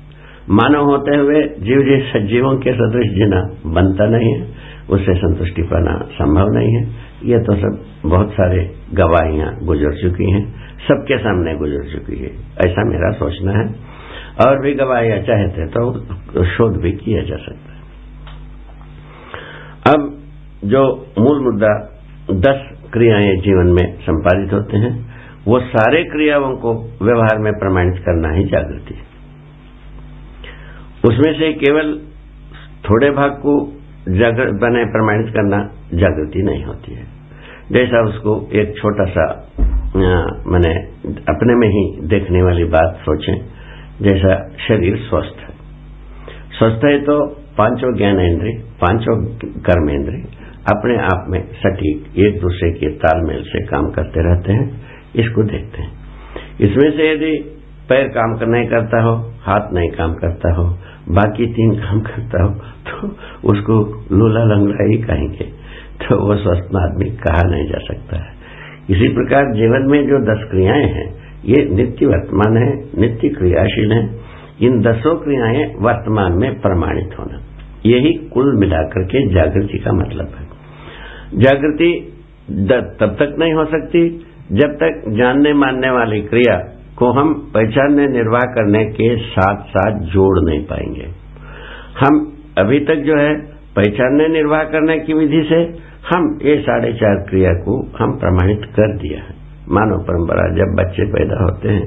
मानव 0.51 0.85
होते 0.85 1.17
हुए 1.17 1.43
जीव 1.43 1.83
जैसा 1.83 2.19
जीवों 2.19 2.57
के 2.57 2.73
सदृश 2.73 3.11
जीना 3.13 3.41
बनता 3.67 4.07
नहीं 4.07 4.35
है। 4.35 4.49
उससे 4.91 5.15
संतुष्टि 5.15 5.63
पाना 5.63 6.09
संभव 6.13 6.47
नहीं 6.49 6.75
है। 6.75 6.83
ये 7.25 7.39
तो 7.39 7.57
सब 7.57 7.85
बहुत 8.07 8.31
सारे 8.33 8.75
गवाहियाँ 8.95 9.59
गुजर 9.63 10.03
चुकी 10.03 10.31
हैं। 10.31 10.55
सबके 10.89 11.19
सामने 11.19 11.55
गुजर 11.55 11.93
चुकी 11.93 12.19
है। 12.19 12.31
ऐसा 12.67 12.85
मेरा 12.85 13.11
सोचना 13.11 13.53
है। 13.53 13.93
और 14.47 14.63
भी 14.63 14.75
गवाहियाँ 14.75 15.19
चाहते 15.19 15.67
तो 15.67 16.45
शोध 16.45 16.83
भी 16.83 16.93
किया 16.93 17.23
जा 17.23 17.37
सकता 17.37 17.73
है। 17.73 17.81
अब 19.95 20.19
जो 20.65 21.07
मूल 21.19 21.45
मुद्दा, 21.45 22.01
दस 22.31 22.89
क्रियाएँ 22.93 23.37
जीवन 23.37 23.67
में 23.67 23.97
संपादित 23.97 24.53
होते 24.53 24.77
हैं 24.77 25.12
वो 25.47 25.59
सारे 25.69 26.03
क्रियाओं 26.05 26.53
को 26.59 26.73
व्यवहार 27.03 27.39
में 27.39 27.53
प्रमाणित 27.61 28.03
करना 28.05 28.29
ही 28.35 28.45
जागृति 28.49 28.95
उसमें 31.05 31.33
से 31.35 31.53
केवल 31.55 31.89
थोड़े 32.85 33.11
भाग 33.13 33.33
को 33.41 33.55
बने 34.61 34.85
प्रमाणित 34.93 35.33
करना 35.35 35.59
जागृति 35.95 36.43
नहीं 36.43 36.63
होती 36.65 36.95
है। 36.95 37.05
जैसा 37.73 38.03
उसको 38.05 38.33
एक 38.53 38.73
छोटा 38.77 39.05
सा 39.11 39.27
मैंने 40.49 40.73
अपने 41.29 41.55
में 41.57 41.67
ही 41.69 41.83
देखने 42.09 42.43
वाली 42.43 42.65
बात 42.71 42.97
सोचें, 43.01 43.37
जैसा 44.03 44.37
शरीर 44.59 44.97
स्वस्थ 45.01 45.41
है। 45.41 45.53
स्वस्थ 46.59 46.85
है 46.85 46.99
तो 47.01 47.19
पाँचों 47.59 47.93
ज्ञानेन्द्रिय, 47.97 48.55
पाँचों 48.81 49.17
कर्म 49.61 49.91
इंद्रिय 49.91 50.23
अपने 50.69 50.97
आप 51.05 51.27
में 51.29 51.41
सटीक 51.57 52.19
एक 52.21 52.41
दूसरे 52.41 52.71
के 52.73 52.91
तालमेल 52.99 53.43
से 53.45 53.65
काम 53.67 53.91
करते 53.91 54.29
रहते 54.29 54.53
हैं। 54.53 54.67
इसको 55.15 55.43
देखते 55.45 55.83
हैं। 55.83 55.93
इसमें 56.61 56.91
से 56.91 57.11
यदि 57.11 57.33
पैर 57.89 58.09
काम 58.09 58.37
नहीं 58.51 58.67
करता 58.67 59.03
हो, 59.03 59.15
हाथ 59.43 59.73
नहीं 59.73 59.91
काम 59.91 60.15
करता 60.15 60.55
हो, 60.55 60.65
बाकी 61.11 61.47
तीन 61.55 61.75
काम 61.77 62.01
करता 62.03 62.43
हो 62.43 62.51
तो 62.83 63.09
उसको 63.51 63.75
लूला 64.13 64.45
लंगड़ा 64.45 64.85
ही 64.85 64.99
कहेंगे। 65.03 65.45
तो 66.01 66.17
वो 66.19 66.37
स्वस्थ 66.37 66.77
आदमी 66.77 67.11
कहा 67.19 67.43
नहीं 67.49 67.67
जा 67.69 67.79
सकता 67.85 68.17
है। 68.17 68.31
इसी 68.91 69.09
प्रकार 69.09 69.53
जीवन 69.55 69.91
में 69.91 70.01
जो 70.03 70.19
दस 70.25 70.49
क्रियाएँ 70.51 70.87
हैं, 70.87 71.09
ये 71.45 71.65
नित्य 71.75 72.07
वर्तमान 72.07 72.57
है, 72.57 72.71
नित्य 73.01 73.29
क्रियाशील 73.29 73.93
है। 73.93 74.03
इन 74.63 74.81
दसों 74.83 75.15
क्रियाएँ 75.17 75.65
वर्तमान 75.81 76.33
में 76.33 76.61
प्रमाणित 76.61 77.19
होना। 77.19 77.41
यही 77.87 78.13
कुल 78.29 78.57
मिलाकर 78.57 79.05
के 79.05 79.27
जागृति 79.29 79.79
का 79.79 79.93
मतलब 79.93 80.35
है। 80.39 80.45
जागृति 81.37 81.91
तब 83.01 83.17
तक 83.21 83.37
नहीं 83.39 83.53
हो 83.53 83.65
सकती 83.67 84.03
जब 84.51 84.75
तक 84.75 85.03
जानने 85.09 85.53
मानने 85.53 85.91
वाली 85.91 86.21
क्रिया 86.21 86.57
को 86.97 87.13
हम 87.13 87.35
पहचानने 87.55 88.07
निर्वाह 88.07 88.43
करने 88.43 88.85
के 88.85 89.17
साथ 89.17 89.57
साथ 89.57 89.99
जोड़ 89.99 90.51
नहीं 90.51 90.65
पाएँगे। 90.65 91.07
हम 92.01 92.33
अभी 92.59 92.81
तक 92.81 92.95
जो 92.95 93.17
है 93.17 93.35
पहचानने 93.77 94.29
निर्वाह 94.29 94.65
करने 94.65 94.99
की 94.99 95.15
विधि 95.15 95.47
से 95.49 95.93
हम 96.15 96.39
ये 96.43 96.61
साढ़े 96.61 96.93
चार 96.93 97.17
क्रिया 97.31 97.53
को 97.53 97.91
हम 97.99 98.13
प्रमाणित 98.19 98.65
कर 98.65 98.97
दिया 98.97 99.19
है। 99.19 99.35
मानव 99.69 99.99
परंपरा 99.99 100.49
जब 100.57 100.75
बच्चे 100.75 101.07
पैदा 101.07 101.43
होते 101.43 101.69
हैं, 101.69 101.87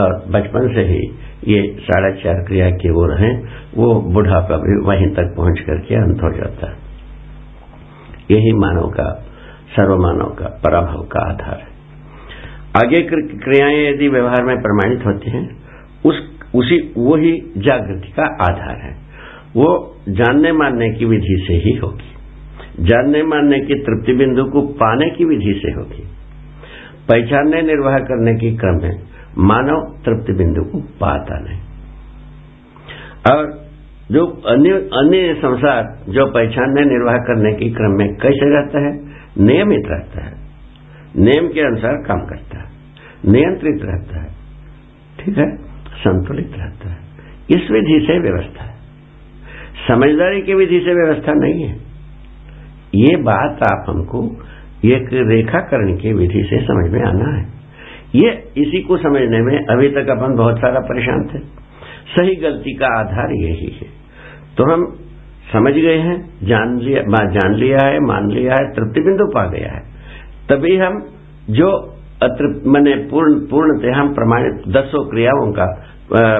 और 0.00 0.24
बचपन 0.30 0.74
से 0.74 0.80
ही 0.80 1.00
ये 1.48 1.76
साढ़े 1.80 2.22
चार 2.22 2.34
क्रिया 2.34 2.70
की 2.70 2.90
ओर 2.90 3.18
हैं, 3.18 3.48
वो 3.76 3.94
बुढ़ापा 4.00 4.56
भी 4.56 4.86
वहीं 4.86 5.08
तक 5.14 5.34
पहुँच 5.36 5.60
करके 5.60 5.94
अंत 5.94 6.22
हो 6.22 6.32
जाता 6.32 6.70
है। 6.70 6.76
यही 8.30 8.52
मानव 8.52 8.88
का, 8.88 9.24
सर्वमानव 9.76 10.26
का, 10.26 10.60
पराभव 10.64 11.02
का 11.02 11.30
आधार 11.30 11.58
है। 11.58 11.69
आगे 12.76 13.02
क्रियाएँ 13.36 13.88
यदि 13.88 14.08
व्यवहार 14.08 14.42
में 14.42 14.56
प्रमाणित 14.56 15.06
होती 15.06 15.30
हैं, 15.30 15.62
उस, 16.06 16.40
उसी, 16.54 16.94
वही 16.98 17.52
जागृति 17.56 18.08
का 18.08 18.22
आधार 18.22 18.76
है। 18.82 18.96
वो 19.56 19.96
जानने 20.08 20.52
मानने 20.52 20.90
की 20.90 21.04
विधि 21.04 21.44
से 21.48 21.54
ही 21.54 21.76
होगी। 21.76 22.10
जानने 22.84 23.22
मानने 23.22 23.60
की 23.60 23.74
तृप्ति 23.74 24.12
बिंदु 24.12 24.44
को 24.44 24.62
पाने 24.62 25.10
की 25.10 25.24
विधि 25.24 25.62
से 25.66 25.72
होगी। 25.72 26.04
पहचानने, 27.08 27.62
निर्वाह 27.62 27.98
करने 27.98 28.34
के 28.34 28.56
क्रम 28.56 28.82
में 28.82 29.02
मानव 29.38 30.02
तृप्ति 30.04 30.32
बिंदु 30.32 30.62
को 30.64 30.78
पाता 30.78 31.38
नहीं। 31.38 31.60
और 33.30 33.66
जो 34.12 34.26
अन्य 34.26 34.70
अन्य 34.70 35.34
संसार 35.34 36.04
जो 36.08 36.26
पहचानने, 36.26 36.84
निर्वाह 36.84 37.16
करने 37.16 37.52
के 37.52 37.70
क्रम 37.70 37.90
में 37.90 38.08
कैसे 38.08 38.56
रहता 38.56 38.78
है? 38.78 39.10
नियमित 39.46 39.82
रहता 39.86 40.24
है। 40.24 40.49
नियम 41.16 41.48
के 41.48 41.60
अनुसार 41.60 41.94
काम 41.94 42.20
करता 42.20 42.58
है। 42.58 42.70
नियंत्रित 43.28 43.80
रहता 43.82 44.22
है। 44.22 44.34
ठीक 45.20 45.38
है? 45.38 45.56
संतुलित 45.84 46.52
रहता 46.56 46.90
है। 46.90 46.98
इस 47.50 47.70
विधि 47.70 48.04
से 48.06 48.18
व्यवस्था 48.18 48.64
है। 48.64 48.74
समझदारी 49.88 50.42
की 50.42 50.54
विधि 50.54 50.80
से 50.80 51.04
व्यवस्था 51.04 51.32
नहीं 51.32 51.64
है। 51.64 51.76
ये 52.94 53.16
बात 53.16 53.62
आप 53.72 53.84
हमको 53.88 54.24
एक 54.84 55.08
रेखाकरण 55.12 55.96
की 55.96 56.12
विधि 56.12 56.42
से 56.50 56.58
समझ 56.58 56.92
में 56.92 57.02
आना 57.02 57.38
है। 57.38 57.48
ये 58.14 58.30
इसी 58.56 58.82
को 58.82 58.96
समझने 58.96 59.38
में 59.38 59.66
अभी 59.66 59.88
तक 59.88 60.08
अपन 60.08 60.34
बहुत 60.36 60.58
सारा 60.58 60.80
परेशान 60.80 61.24
थे। 61.24 61.38
सही 62.16 62.36
गलती 62.36 62.74
का 62.74 62.86
आधार 62.86 63.32
यही 63.32 63.78
है। 63.80 63.86
तो 64.56 64.72
हम 64.72 64.98
समझ 65.52 65.72
गए 65.72 65.98
हैं, 65.98 66.30
जान 66.42 66.78
लिया 66.78 67.02
जान 67.30 67.54
लिया 67.54 67.86
है, 67.86 68.00
मान 68.00 68.30
लिया 68.30 68.52
है, 68.52 68.72
तृप्ति 68.72 69.00
बिंदु 69.00 69.26
पा 69.26 69.44
गया 69.44 69.72
है। 69.72 69.89
तभी 70.50 70.76
हम 70.76 70.94
जो 71.50 71.68
मैंने 72.66 72.94
पूर्ण 73.10 73.38
पूर्णतः 73.50 73.94
हम 73.98 74.08
प्रमाणित 74.14 74.56
दसों 74.68 75.02
क्रियाओं 75.10 75.52
का 75.52 75.66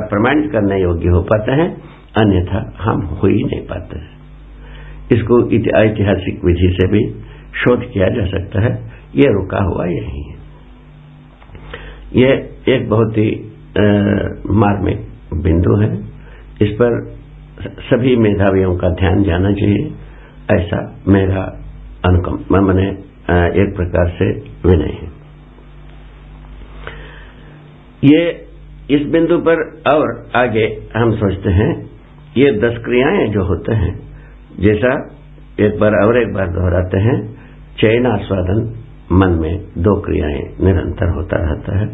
प्रमाणित 0.08 0.50
करने 0.52 0.80
योग्य 0.82 1.08
हो 1.08 1.20
पाते 1.22 1.52
हैं, 1.52 1.68
अन्यथा 2.20 2.60
हम 2.80 3.00
हो 3.00 3.28
ही 3.28 3.44
नहीं 3.44 3.60
पाते 3.66 3.98
हैं। 3.98 4.10
इसको 5.12 5.36
ऐतिहासिक 5.78 6.44
विधि 6.44 6.70
से 6.72 6.86
भी 6.88 7.02
शोध 7.60 7.84
किया 7.92 8.08
जा 8.08 8.24
सकता 8.26 8.60
है। 8.60 8.72
ये 9.16 9.28
रुका 9.28 9.62
हुआ 9.64 9.84
यही 9.86 10.22
है। 10.22 10.36
यह 12.16 12.72
एक 12.74 12.88
बहुत 12.90 13.18
ही 13.18 13.30
मार्मिक 14.60 14.98
बिंदु 15.42 15.76
है। 15.76 15.90
इस 16.62 16.70
पर 16.80 16.98
सभी 17.90 18.16
मेधावियों 18.16 18.76
का 18.76 18.88
ध्यान 18.90 19.22
जाना 19.22 19.52
चाहिए। 19.52 19.90
ऐसा 20.50 20.78
मेरा 21.08 21.42
अनुकम 22.04 22.34
मैंने 22.56 23.09
एक 23.30 23.76
प्रकार 23.76 24.08
से 24.08 24.30
विनय 24.68 24.92
है। 24.92 25.08
ये 28.04 28.46
इस 28.90 29.06
बिंदु 29.06 29.38
पर 29.38 29.82
और 29.90 30.30
आगे 30.36 30.82
हम 30.96 31.12
सोचते 31.16 31.50
हैं, 31.50 31.90
ये 32.36 32.52
दस 32.52 32.78
क्रियाएँ 32.84 33.28
जो 33.28 33.44
होते 33.44 33.74
हैं, 33.74 33.98
जैसा 34.60 35.16
एक 35.60 35.78
बार 35.80 35.92
और 35.94 36.22
एक 36.22 36.34
बार 36.34 36.46
दोहराते 36.46 36.98
हैं, 36.98 37.36
चयन 37.80 38.06
आस्वादन 38.06 38.78
मन 39.12 39.28
में 39.28 39.64
दो 39.78 40.00
क्रियाएँ 40.00 40.56
निरंतर 40.60 41.08
होता 41.08 41.36
रहता 41.36 41.78
है, 41.78 41.86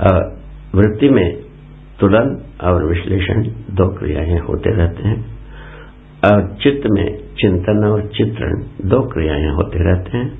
और 0.00 0.42
वृत्ति 0.74 1.08
में 1.08 1.42
तुलन 2.00 2.42
और 2.60 2.84
विश्लेषण 2.84 3.42
दो 3.70 3.88
क्रियाएँ 3.88 4.38
होते 4.38 4.70
रहते 4.70 5.08
हैं। 5.08 5.33
और 6.24 6.56
चित्त 6.62 6.82
में 6.86 7.16
चिंतन 7.16 7.84
और 7.84 8.02
चित्रण 8.02 8.62
दो 8.88 9.02
क्रियाएँ 9.02 9.48
होते 9.48 9.78
रहते 9.78 10.18
हैं। 10.18 10.38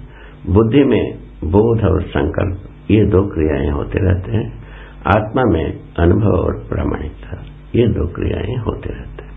बुद्धि 0.48 0.84
में 0.84 1.14
बोध 1.44 1.84
और 1.84 2.02
संकल्प, 2.02 2.58
ये 2.90 3.04
दो 3.04 3.22
क्रियाएँ 3.22 3.70
होते 3.70 3.98
रहते 3.98 4.32
हैं। 4.32 4.64
आत्मा 5.06 5.42
में 5.44 5.80
अनुभव 5.98 6.30
और 6.30 6.54
प्रामाणिकता, 6.68 7.44
ये 7.74 7.86
दो 7.86 8.06
क्रियाएँ 8.06 8.56
होते 8.56 8.88
रहते 8.88 9.24
हैं। 9.24 9.34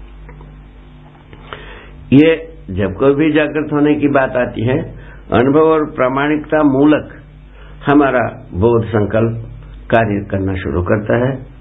ये 2.13 2.53
जब 2.69 2.93
कोई 2.93 3.13
भी 3.13 3.31
जागृत 3.33 3.73
होने 3.73 3.95
की 3.95 4.07
बात 4.07 4.35
आती 4.35 4.61
है, 4.61 4.79
अनुभव 5.33 5.59
और 5.59 5.85
प्रामाणिकता 5.85 6.63
मूलक 6.63 7.09
हमारा 7.89 8.47
बोध 8.53 8.85
संकल्प 8.85 9.43
कार्य 9.95 10.27
करना 10.31 10.55
शुरू 10.55 10.81
करता 10.83 11.27
है। 11.27 11.57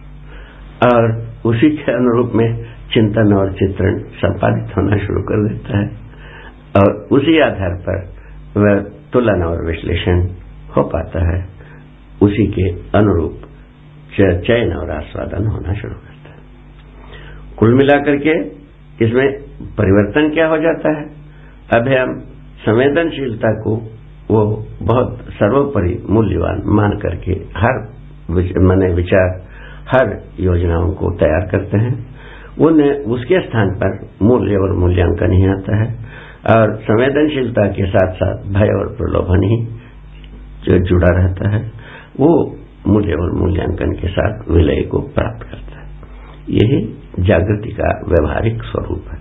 और 0.85 1.27
उसी 1.47 1.71
के 1.71 1.93
अनुरूप 1.93 2.33
में 2.35 2.76
चिंतन 2.93 3.35
और 3.35 3.53
चित्रण 3.53 3.99
संपादित 3.99 4.77
होना 4.77 4.97
शुरू 4.97 5.23
कर 5.23 5.49
देता 5.49 5.79
है। 5.79 5.87
और 6.77 6.93
उसी 7.13 7.39
आधार 7.39 7.75
पर 7.89 8.13
वह 8.61 8.81
तुलन 9.13 9.43
और 9.43 9.67
विश्लेषण 9.67 10.21
हो 10.77 10.83
पाता 10.83 11.37
है। 11.37 11.49
उसी 12.23 12.47
के 12.47 12.71
अनुरूप 12.99 13.41
चयन 14.17 14.73
और 14.73 14.91
आस्वादन 14.91 15.47
होना 15.47 15.73
शुरू 15.75 15.95
करता 15.95 16.31
है। 16.31 16.37
कुल 17.59 17.75
मिलाकर 17.75 18.17
के 18.17 18.31
इसमें 19.05 19.43
परिवर्तन 19.63 20.31
क्या 20.35 20.47
हो 20.47 20.59
जाता 20.59 20.99
है? 20.99 21.05
अब 21.75 21.89
हम 21.89 22.21
संवेदनशीलता 22.67 23.53
को 23.53 23.77
वो 24.31 24.67
बहुत 24.83 25.19
सर्वोपरि 25.21 26.07
मूल्यवान 26.11 26.63
मान 26.67 26.91
करके 26.91 27.33
हर 27.33 27.97
मैंने 28.59 28.95
विचार, 28.95 29.43
हर 29.89 30.21
योजनाओं 30.41 30.93
को 30.93 31.11
तैयार 31.11 31.49
करते 31.51 31.79
हैं। 31.79 32.16
उन्हें 32.61 32.93
उसके 32.93 33.41
स्थान 33.41 33.71
पर 33.71 34.09
मूल्य 34.23 34.57
और 34.57 34.77
मूल्यांकन 34.77 35.33
ही 35.33 35.47
आता 35.47 35.77
है। 35.77 36.07
और 36.57 36.77
संवेदनशीलता 36.77 37.67
के 37.69 37.87
साथ 37.87 38.13
साथ 38.13 38.43
भय 38.43 38.69
और 38.69 38.97
प्रलोभन 38.97 39.43
ही 39.45 39.67
जो 40.65 40.79
जुड़ा 40.79 41.09
रहता 41.11 41.49
है, 41.49 41.73
वो 42.21 42.57
मूल्य 42.87 43.13
और 43.13 43.33
मूल्यांकन 43.33 43.93
के 43.93 44.09
साथ 44.09 44.51
विलय 44.51 44.83
को 44.83 45.01
प्राप्त 45.01 45.43
करता 45.43 45.81
है। 45.81 45.87
यही 46.51 46.99
जागृति 47.21 47.73
का 47.73 48.01
व्यवहारिक 48.09 48.63
स्वरूप 48.63 49.05
है। 49.09 49.19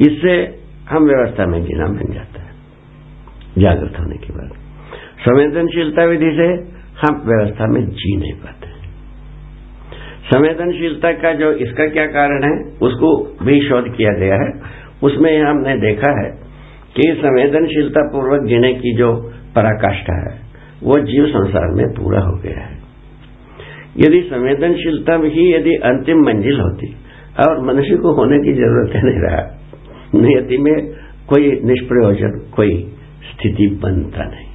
इससे 0.00 0.62
हम 0.90 1.04
व्यवस्था 1.04 1.46
में 1.46 1.62
जीना 1.64 1.86
बन 1.86 2.12
जाता 2.14 2.42
है, 2.42 2.50
जागृत 3.58 4.00
होने 4.00 4.16
के 4.16 4.32
बाद। 4.32 4.52
संवेदनशीलता 5.20 6.04
विधि 6.04 6.30
से 6.36 6.46
हम 7.06 7.22
व्यवस्था 7.26 7.66
में 7.66 7.86
जी 7.86 8.16
नहीं 8.16 8.32
पाते। 8.32 8.71
संवेदनशीलता 10.32 11.12
का 11.12 11.32
जो 11.32 11.52
इसका 11.52 11.86
क्या 11.86 12.06
कारण 12.06 12.44
है, 12.44 12.78
उसको 12.82 13.36
भी 13.44 13.68
शोध 13.68 13.96
किया 13.96 14.12
गया 14.12 14.34
है। 14.34 14.52
उसमें 15.02 15.42
हमने 15.42 15.76
देखा 15.76 16.24
है 16.24 16.30
कि 16.96 17.14
संवेदनशीलता 17.18 18.00
पूर्वक 18.00 18.48
जीने 18.48 18.74
की 18.74 18.96
जो 18.96 19.16
पराकाष्ठा 19.56 20.30
है, 20.30 20.40
वो 20.82 20.98
जीव 20.98 21.26
संसार 21.26 21.68
में 21.74 21.86
पूरा 21.86 22.20
हो 22.20 22.36
गया 22.36 22.60
है। 22.60 22.78
यदि 23.98 24.20
संवेदनशीलता 24.20 25.14
ही 25.14 25.54
यदि 25.54 25.74
अंतिम 25.74 26.18
मंजिल 26.18 26.60
होती 26.60 26.96
और 27.46 27.66
मनुष्य 27.66 27.96
को 27.96 28.12
होने 28.12 28.38
की 28.38 28.52
ज़रूरत 28.52 29.04
नहीं 29.04 29.20
रहा, 29.20 29.58
नियति 30.14 30.58
में 30.58 30.92
कोई 31.28 31.60
निष्प्रयोजन, 31.64 32.50
कोई 32.56 32.92
स्थिति 33.32 33.80
बनता 33.82 34.24
नहीं। 34.24 34.46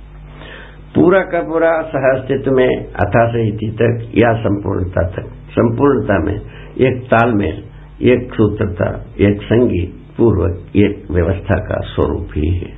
पूरा 0.95 1.19
का 1.19 1.39
पूरा 1.39 1.81
सहअस्तित्व 1.81 2.51
में 2.51 2.85
अथा 2.85 3.27
से 3.27 3.51
तक 3.67 4.11
या 4.15 4.33
संपूर्णता 4.33 5.07
तक 5.07 5.37
संपूर्णता 5.60 6.20
में, 6.20 6.41
एक 6.78 7.04
तालमेल, 7.04 7.63
एक 8.02 8.34
सूत्रता, 8.34 9.06
एक 9.20 9.41
संगीत 9.41 10.17
पूर्वक 10.17 10.76
एक 10.76 11.12
व्यवस्था 11.12 11.56
का 11.56 11.80
स्वरूप 11.80 12.30
ही 12.36 12.58
है। 12.58 12.72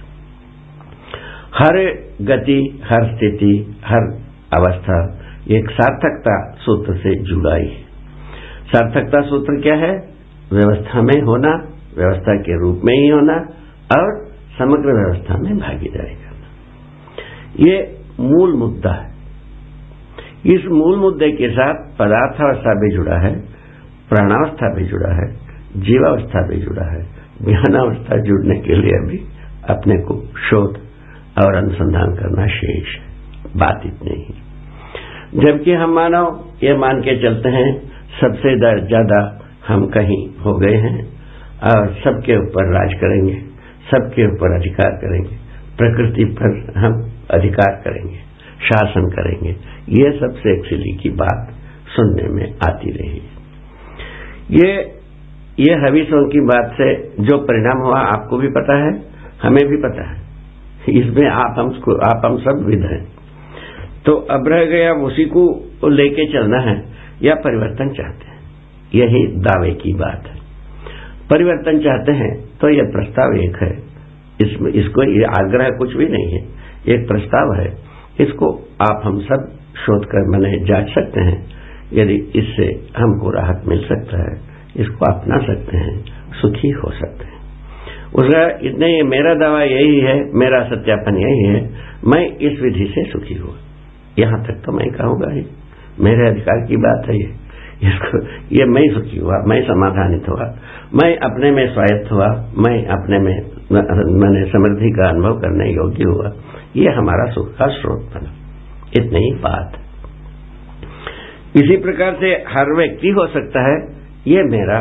हर 1.53 1.77
गति, 2.21 2.81
हर 2.83 3.05
स्थिति, 3.05 3.75
हर 3.85 4.01
अवस्था 4.53 5.19
एक 5.51 5.69
सार्थकता 5.69 6.55
सूत्र 6.59 6.93
से 6.93 7.15
जुड़ाई 7.15 7.65
है। 7.65 7.89
सार्थकता 8.75 9.21
सूत्र 9.21 9.61
क्या 9.61 9.75
है? 9.75 10.09
व्यवस्था 10.53 11.01
में 11.01 11.21
होना, 11.21 11.69
व्यवस्था 11.97 12.35
के 12.35 12.59
रूप 12.59 12.81
में 12.85 12.93
ही 12.93 13.07
होना 13.07 13.33
और 13.97 14.25
समग्र 14.59 15.03
व्यवस्था 15.03 15.37
में 15.37 15.57
भागीदारी 15.57 16.15
करना। 16.15 16.47
ये 17.59 17.97
मूल 18.19 18.53
मुद्दा 18.53 18.91
है। 18.91 19.08
इस 20.45 20.65
मूल 20.65 20.99
मुद्दे 20.99 21.31
के 21.31 21.49
साथ 21.49 21.75
पदार्थावस्था 21.99 22.73
भी 22.73 22.95
जुड़ा 22.95 23.19
है, 23.19 23.33
प्राणावस्था 24.09 24.73
भी 24.75 24.85
जुड़ा 24.85 25.13
है, 25.15 25.27
जीवावस्था 25.77 26.47
भी 26.47 26.59
जुड़ा 26.61 26.85
है। 26.91 27.01
ज्ञानावस्था 27.43 28.17
जुड़ने 28.17 28.55
के 28.59 28.75
लिए 28.75 28.91
अभी 28.91 29.17
अपने 29.69 29.97
को 29.97 30.15
शोध 30.49 30.79
और 31.43 31.55
अनुसंधान 31.55 32.15
करना 32.15 32.47
शेष 32.47 32.95
बात 33.55 33.81
इतनी 33.85 34.15
ही। 34.15 34.33
जबकि 35.35 35.73
हम 35.73 35.93
मानव 35.93 36.39
ये 36.63 36.77
मान 36.77 37.01
के 37.01 37.21
चलते 37.21 37.49
हैं, 37.49 37.81
सबसे 38.21 38.55
ज़्यादा 38.59 39.19
हम 39.67 39.85
कहीं 39.87 40.29
हो 40.45 40.57
गए 40.57 40.75
हैं 40.75 41.07
और 41.73 41.93
सबके 41.93 42.37
ऊपर 42.37 42.73
राज 42.73 42.93
करेंगे, 42.93 43.35
सबके 43.91 44.27
ऊपर 44.27 44.55
अधिकार 44.59 44.91
करेंगे, 44.91 45.37
प्रकृति 45.77 46.25
पर 46.25 46.79
हम 46.79 47.11
अधिकार 47.31 47.81
करेंगे। 47.83 48.28
शासन 48.63 49.09
करेंगे। 49.09 49.49
ये 49.89 50.19
सबसे 50.19 50.57
एक्चुअली 50.57 50.97
की 50.97 51.09
बात 51.09 51.53
सुनने 51.95 52.29
में 52.29 52.53
आती 52.67 52.91
रही। 52.91 53.21
ये 54.51 54.95
ये 55.59 55.73
हवीसों 55.73 56.29
की 56.29 56.39
बात 56.39 56.71
से 56.73 57.09
जो 57.23 57.37
परिणाम 57.37 57.77
हुआ, 57.85 57.99
आपको 57.99 58.37
भी 58.37 58.47
पता 58.47 58.77
है, 58.77 59.01
हमें 59.43 59.67
भी 59.67 59.77
पता 59.77 60.09
है। 60.09 60.17
इसमें 60.89 61.29
आप 61.29 61.55
हम 61.57 61.67
आप 62.03 62.21
हम 62.25 62.37
सब 62.37 62.65
विध 62.67 62.81
हैं। 62.81 63.07
तो 64.05 64.13
अब 64.13 64.47
रह 64.47 64.65
गया 64.65 64.93
उसी 64.93 65.23
को 65.23 65.43
लेके 65.89 66.33
चलना 66.33 66.61
है, 66.61 66.85
या 67.23 67.35
परिवर्तन 67.35 67.89
चाहते 67.89 68.27
हैं। 68.27 68.39
यही 68.95 69.27
दावे 69.27 69.71
की 69.71 69.93
बात 69.93 70.23
है। 70.27 70.37
परिवर्तन 71.29 71.79
चाहते 71.79 72.11
हैं 72.11 72.49
तो 72.61 72.69
यह 72.69 72.83
प्रस्ताव 72.83 73.33
एक 73.33 73.55
है। 73.63 73.71
इसमें, 74.41 74.71
इसको 74.71 75.01
आग्रह 75.41 75.69
कुछ 75.69 75.95
भी 75.95 76.05
नहीं 76.05 76.31
है। 76.33 76.47
एक 76.87 77.07
प्रस्ताव 77.07 77.53
है 77.53 77.88
इसको 78.19 78.67
आप 78.81 79.01
हम 79.05 79.19
सब 79.19 79.51
शोध 79.77 80.05
कर 80.05 80.29
मैंने 80.29 80.65
जाँच 80.65 80.87
सकते 80.87 81.21
हैं। 81.21 81.59
यदि 81.93 82.31
इससे 82.35 82.65
हमको 82.97 83.29
राहत 83.29 83.63
मिल 83.67 83.85
सकता 83.85 84.17
है, 84.17 84.41
इसको 84.77 85.05
अपना 85.05 85.37
सकते 85.37 85.77
हैं, 85.77 86.05
सुखी 86.31 86.69
हो 86.69 86.91
सकते 86.91 87.25
हैं। 87.25 87.37
उसका 88.15 88.69
इतने 88.69 89.03
मेरा 89.03 89.33
दावा 89.33 89.63
यही 89.63 89.99
है, 89.99 90.31
मेरा 90.33 90.63
सत्यापन 90.63 91.17
यही 91.17 91.43
है, 91.43 91.69
मैं 92.07 92.37
इस 92.37 92.59
विधि 92.61 92.85
से 92.95 93.03
सुखी 93.11 93.35
हुआ। 93.35 93.55
यहाँ 94.19 94.43
तक 94.43 94.61
तो 94.65 94.71
मैं 94.71 94.87
कहूँगा 94.91 95.33
ही, 95.33 95.45
मेरे 95.99 96.29
अधिकार 96.29 96.65
की 96.67 96.77
बात 96.77 97.09
है 97.09 97.17
ये। 97.17 97.29
इसको, 97.87 98.17
ये 98.51 98.65
मैं 98.65 98.93
सुखी 98.93 99.17
हुआ, 99.17 99.43
मैं 99.47 99.61
समाधानित 99.61 100.29
हुआ, 100.29 100.57
मैं 100.93 101.17
अपने 101.17 101.51
में 101.51 101.73
स्वायत्त 101.73 102.11
हुआ, 102.11 102.27
मैं 102.57 102.85
अपने 102.85 103.19
में 103.19 103.58
मैंने 103.71 104.45
समृद्धि 104.45 104.89
का 104.89 105.09
अनुभव 105.09 105.39
करने 105.39 105.69
योग्य 105.73 106.03
हुआ। 106.03 106.31
ये 106.75 106.89
हमारा 106.89 107.31
सुख 107.31 107.57
का 107.57 107.67
स्रोत 107.67 108.01
बना 108.01 108.31
इतनी 108.97 109.19
ही 109.19 109.33
बात। 109.33 109.77
इसी 111.55 111.77
प्रकार 111.77 112.17
से 112.19 112.27
हर 112.27 112.75
व्यक्ति 112.77 113.09
हो 113.09 113.27
सकता 113.27 113.61
है, 113.61 113.77
ये 114.27 114.43
मेरा 114.43 114.79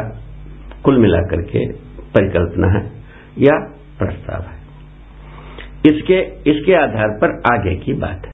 कुल 0.84 0.98
मिलाकर 0.98 1.42
के 1.42 1.72
परिकल्पना 2.14 2.68
है, 2.68 2.90
या 3.38 3.58
प्रस्ताव 3.98 4.42
है। 4.42 4.58
इसके 5.86 6.20
इसके 6.50 6.74
आधार 6.74 7.08
पर 7.08 7.42
आगे 7.54 7.74
की 7.74 7.92
बात 7.92 8.10
है। 8.10 8.26